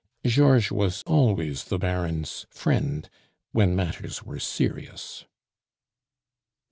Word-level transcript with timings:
Georges 0.25 0.71
was 0.71 1.03
always 1.05 1.65
the 1.65 1.77
Baron's 1.77 2.47
friend 2.49 3.07
when 3.51 3.75
matters 3.75 4.23
were 4.23 4.39
serious. 4.39 5.25